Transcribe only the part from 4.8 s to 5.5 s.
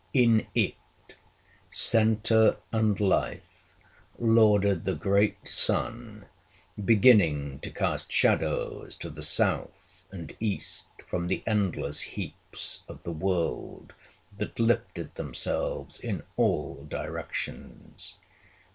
the great